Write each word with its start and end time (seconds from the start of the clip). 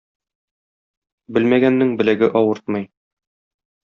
Белмәгәннең 1.37 1.93
беләге 2.01 2.31
авыртмый. 2.41 2.87